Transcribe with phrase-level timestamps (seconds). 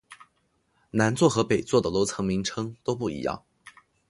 [0.89, 3.45] 南座和北座的楼层名称都不一样。